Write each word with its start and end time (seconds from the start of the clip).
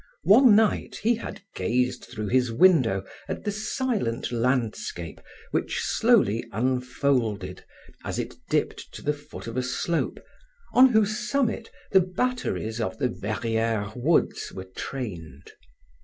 One 0.23 0.55
night 0.55 0.95
he 1.03 1.13
had 1.13 1.43
gazed 1.53 2.05
through 2.05 2.29
his 2.29 2.51
window 2.51 3.05
at 3.27 3.43
the 3.43 3.51
silent 3.51 4.31
landscape 4.31 5.21
which 5.51 5.79
slowly 5.79 6.43
unfolded, 6.51 7.63
as 8.03 8.17
it 8.17 8.33
dipped 8.49 8.91
to 8.95 9.03
the 9.03 9.13
foot 9.13 9.45
of 9.45 9.57
a 9.57 9.61
slope, 9.61 10.17
on 10.73 10.87
whose 10.87 11.29
summit 11.29 11.69
the 11.91 12.01
batteries 12.01 12.81
of 12.81 12.97
the 12.97 13.09
Verrieres 13.09 13.93
woods 13.95 14.51
were 14.51 14.71
trained. 14.75 15.51